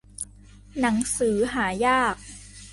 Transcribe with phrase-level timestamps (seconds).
[0.79, 2.15] หนังสือหายาก